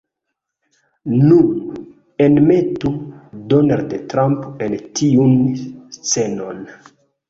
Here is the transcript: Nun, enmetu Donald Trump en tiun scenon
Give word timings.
Nun, 1.15 1.51
enmetu 2.29 2.95
Donald 3.55 3.97
Trump 4.17 4.69
en 4.69 4.79
tiun 5.01 5.41
scenon 6.03 6.71